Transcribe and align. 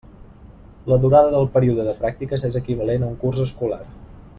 La 0.91 0.97
durada 1.03 1.29
del 1.35 1.45
període 1.57 1.87
de 1.91 1.95
pràctiques 2.01 2.49
és 2.51 2.59
l'equivalent 2.59 3.07
a 3.09 3.15
un 3.15 3.23
curs 3.27 3.47
escolar. 3.49 3.83